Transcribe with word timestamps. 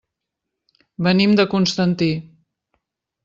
Venim 1.07 1.35
de 1.41 1.45
Constantí. 1.53 2.09